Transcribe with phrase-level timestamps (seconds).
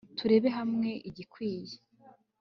[0.17, 1.77] turebere hamwe igikwiye